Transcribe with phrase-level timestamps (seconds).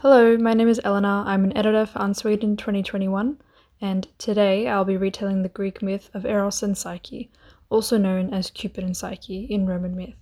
[0.00, 1.24] Hello, my name is Elena.
[1.26, 3.40] I'm an editor for UNSWeetened 2021,
[3.80, 7.30] and today I'll be retelling the Greek myth of Eros and Psyche,
[7.70, 10.18] also known as Cupid and Psyche in Roman myth.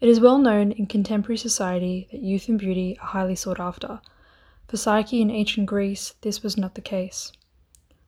[0.00, 4.00] It is well known in contemporary society that youth and beauty are highly sought after.
[4.66, 7.30] For Psyche in ancient Greece, this was not the case.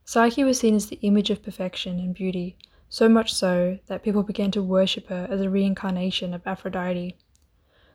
[0.05, 2.57] Psyche was seen as the image of perfection and beauty,
[2.89, 7.17] so much so that people began to worship her as a reincarnation of Aphrodite.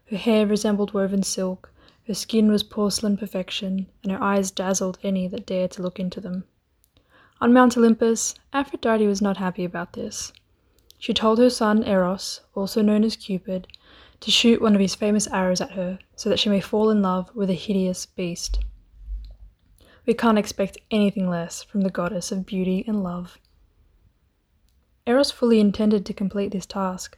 [0.06, 1.74] Her hair resembled woven silk,
[2.08, 6.22] her skin was porcelain perfection, and her eyes dazzled any that dared to look into
[6.22, 6.44] them.
[7.42, 10.32] On Mount Olympus, Aphrodite was not happy about this.
[11.00, 13.68] She told her son Eros, also known as Cupid,
[14.22, 17.02] to shoot one of his famous arrows at her so that she may fall in
[17.02, 18.60] love with a hideous beast.
[20.06, 23.40] We can't expect anything less from the goddess of beauty and love.
[25.08, 27.18] Eros fully intended to complete this task,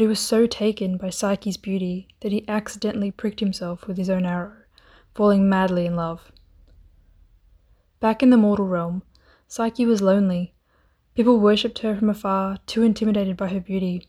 [0.00, 4.08] but he was so taken by Psyche's beauty that he accidentally pricked himself with his
[4.08, 4.54] own arrow,
[5.14, 6.32] falling madly in love.
[8.00, 9.02] Back in the mortal realm,
[9.46, 10.54] Psyche was lonely.
[11.14, 14.08] People worshipped her from afar, too intimidated by her beauty.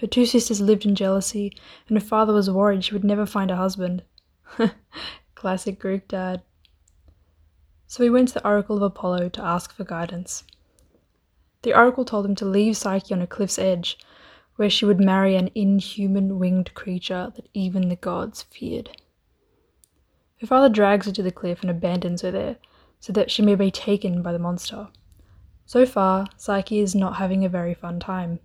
[0.00, 3.52] Her two sisters lived in jealousy, and her father was worried she would never find
[3.52, 4.02] a husband.
[5.36, 6.42] Classic Greek dad.
[7.86, 10.42] So he went to the oracle of Apollo to ask for guidance.
[11.62, 13.96] The oracle told him to leave Psyche on a cliff's edge,
[14.60, 18.90] where she would marry an inhuman winged creature that even the gods feared.
[20.38, 22.58] Her father drags her to the cliff and abandons her there,
[22.98, 24.88] so that she may be taken by the monster.
[25.64, 28.38] So far, Psyche is not having a very fun time.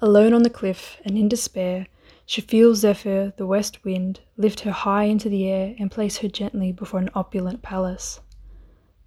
[0.00, 1.88] Alone on the cliff and in despair,
[2.24, 6.28] she feels Zephyr, the west wind, lift her high into the air and place her
[6.28, 8.20] gently before an opulent palace.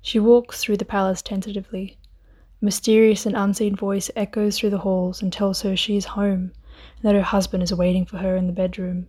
[0.02, 1.98] She walks through the palace tentatively,
[2.62, 6.52] mysterious and unseen voice echoes through the halls and tells her she is home
[6.98, 9.08] and that her husband is waiting for her in the bedroom.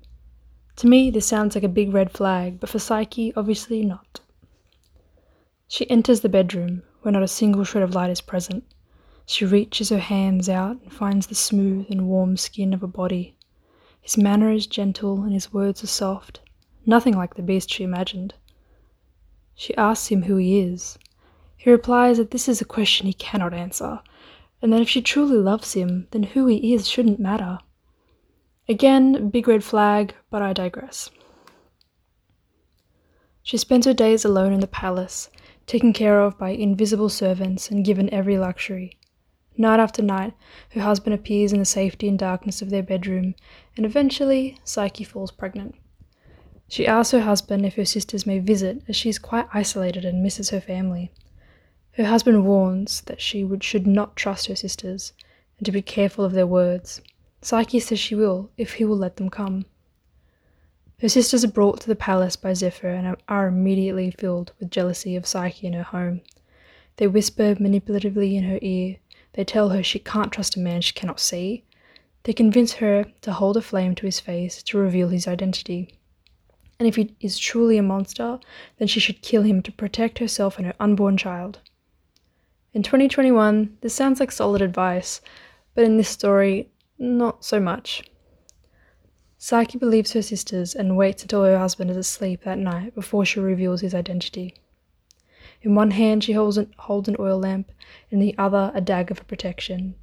[0.76, 4.20] To me, this sounds like a big red flag, but for Psyche, obviously not.
[5.68, 8.64] She enters the bedroom, where not a single shred of light is present.
[9.26, 13.36] She reaches her hands out and finds the smooth and warm skin of a body.
[14.00, 16.40] His manner is gentle and his words are soft,
[16.84, 18.34] nothing like the beast she imagined.
[19.54, 20.98] She asks him who he is,
[21.62, 24.00] he replies that this is a question he cannot answer,
[24.60, 27.56] and that if she truly loves him, then who he is shouldn't matter.
[28.68, 31.08] Again, big red flag, but I digress.
[33.44, 35.30] She spends her days alone in the palace,
[35.68, 38.98] taken care of by invisible servants and given every luxury.
[39.56, 40.34] Night after night,
[40.70, 43.36] her husband appears in the safety and darkness of their bedroom,
[43.76, 45.76] and eventually, Psyche falls pregnant.
[46.66, 50.24] She asks her husband if her sisters may visit, as she is quite isolated and
[50.24, 51.12] misses her family.
[51.96, 55.12] Her husband warns that she would, should not trust her sisters
[55.58, 57.02] and to be careful of their words.
[57.42, 59.66] Psyche says she will, if he will let them come.
[61.02, 65.16] Her sisters are brought to the palace by Zephyr and are immediately filled with jealousy
[65.16, 66.22] of Psyche in her home.
[66.96, 68.96] They whisper manipulatively in her ear.
[69.34, 71.64] They tell her she can't trust a man she cannot see.
[72.22, 75.98] They convince her to hold a flame to his face to reveal his identity.
[76.78, 78.40] And if he is truly a monster,
[78.78, 81.58] then she should kill him to protect herself and her unborn child.
[82.74, 85.20] In 2021, this sounds like solid advice,
[85.74, 88.02] but in this story, not so much.
[89.36, 93.40] Psyche believes her sisters and waits until her husband is asleep that night before she
[93.40, 94.54] reveals his identity.
[95.60, 97.70] In one hand, she holds an, holds an oil lamp,
[98.10, 99.94] in the other, a dagger for protection.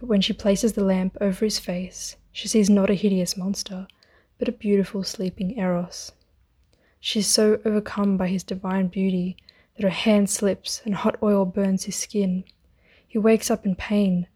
[0.00, 3.86] But when she places the lamp over his face, she sees not a hideous monster,
[4.36, 6.10] but a beautiful sleeping Eros.
[6.98, 9.36] She is so overcome by his divine beauty
[9.80, 12.44] that her hand slips and hot oil burns his skin.
[13.08, 14.26] He wakes up in pain.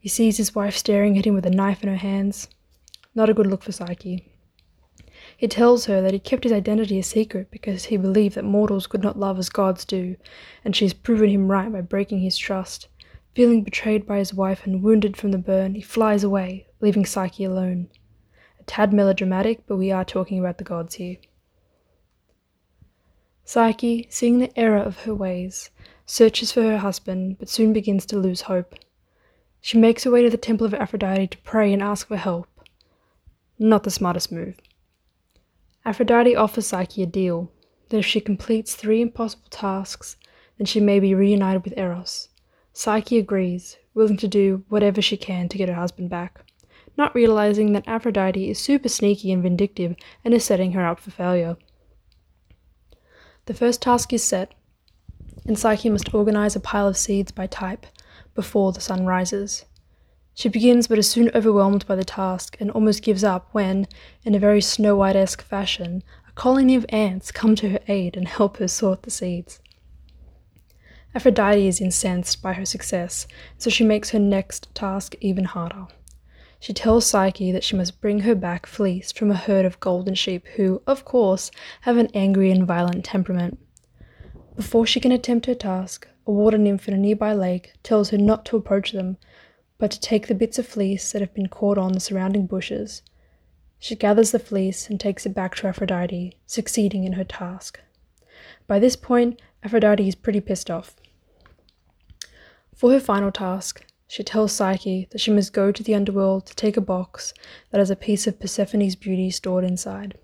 [0.00, 2.48] He sees his wife staring at him with a knife in her hands.
[3.14, 4.32] Not a good look for Psyche.
[5.36, 8.86] He tells her that he kept his identity a secret because he believed that mortals
[8.86, 10.16] could not love as gods do,
[10.64, 12.88] and she has proven him right by breaking his trust.
[13.34, 17.44] Feeling betrayed by his wife and wounded from the burn, he flies away, leaving Psyche
[17.44, 17.90] alone.
[18.58, 21.18] A tad melodramatic, but we are talking about the gods here.
[23.48, 25.70] Psyche, seeing the error of her ways,
[26.04, 28.74] searches for her husband, but soon begins to lose hope.
[29.62, 32.46] She makes her way to the temple of Aphrodite to pray and ask for help.
[33.58, 34.60] Not the smartest move.
[35.86, 37.50] Aphrodite offers Psyche a deal
[37.88, 40.18] that if she completes three impossible tasks,
[40.58, 42.28] then she may be reunited with Eros.
[42.74, 46.44] Psyche agrees, willing to do whatever she can to get her husband back,
[46.98, 51.10] not realizing that Aphrodite is super sneaky and vindictive and is setting her up for
[51.10, 51.56] failure.
[53.48, 54.52] The first task is set,
[55.46, 57.86] and Psyche must organize a pile of seeds by type
[58.34, 59.64] before the sun rises.
[60.34, 63.88] She begins but is soon overwhelmed by the task and almost gives up when,
[64.22, 68.18] in a very Snow White esque fashion, a colony of ants come to her aid
[68.18, 69.60] and help her sort the seeds.
[71.14, 75.86] Aphrodite is incensed by her success, so she makes her next task even harder.
[76.60, 80.14] She tells Psyche that she must bring her back fleece from a herd of golden
[80.14, 81.50] sheep who, of course,
[81.82, 83.58] have an angry and violent temperament.
[84.56, 88.18] Before she can attempt her task, a water nymph in a nearby lake tells her
[88.18, 89.16] not to approach them
[89.78, 93.02] but to take the bits of fleece that have been caught on the surrounding bushes.
[93.78, 97.80] She gathers the fleece and takes it back to Aphrodite, succeeding in her task.
[98.66, 100.96] By this point, Aphrodite is pretty pissed off.
[102.74, 106.56] For her final task, she tells Psyche that she must go to the underworld to
[106.56, 107.34] take a box
[107.70, 110.16] that has a piece of Persephone's beauty stored inside.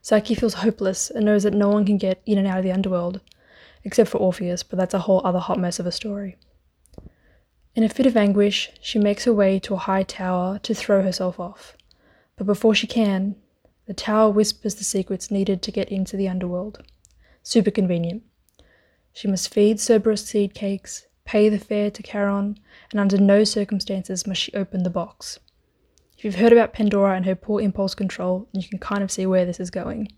[0.00, 2.72] Psyche feels hopeless and knows that no one can get in and out of the
[2.72, 3.20] underworld,
[3.84, 6.38] except for Orpheus, but that's a whole other hot mess of a story.
[7.74, 11.02] In a fit of anguish, she makes her way to a high tower to throw
[11.02, 11.76] herself off.
[12.36, 13.36] But before she can,
[13.86, 16.82] the tower whispers the secrets needed to get into the underworld.
[17.42, 18.22] Super convenient.
[19.12, 22.58] She must feed Cerberus seed cakes, pay the fare to Charon,
[22.90, 25.38] and under no circumstances must she open the box.
[26.16, 29.26] If you've heard about Pandora and her poor impulse control, you can kind of see
[29.26, 30.08] where this is going.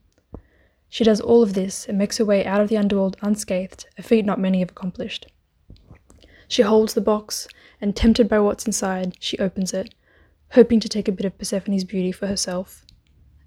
[0.88, 4.04] She does all of this and makes her way out of the underworld unscathed, a
[4.04, 5.26] feat not many have accomplished.
[6.46, 7.48] She holds the box,
[7.80, 9.92] and tempted by what's inside, she opens it,
[10.52, 12.86] hoping to take a bit of Persephone's beauty for herself.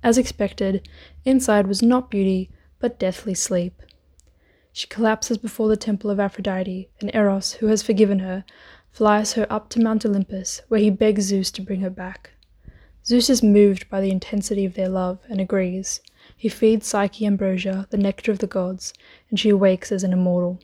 [0.04, 0.90] As expected,
[1.24, 3.82] inside was not beauty, but deathly sleep.
[4.76, 8.44] She collapses before the temple of Aphrodite, and Eros, who has forgiven her,
[8.90, 12.32] flies her up to Mount Olympus, where he begs Zeus to bring her back.
[13.06, 16.02] Zeus is moved by the intensity of their love and agrees.
[16.36, 18.96] He feeds Psyche ambrosia, the nectar of the gods,
[19.30, 20.60] and she awakes as an immortal.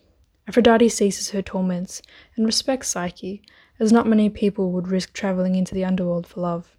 [0.47, 2.01] Aphrodite ceases her torments
[2.35, 3.43] and respects Psyche,
[3.79, 6.75] as not many people would risk travelling into the underworld for love.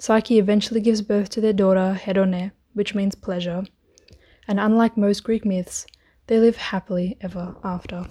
[0.00, 3.64] Psyche eventually gives birth to their daughter Hedone, which means pleasure,
[4.48, 5.86] and unlike most Greek myths,
[6.28, 8.06] they live happily ever after.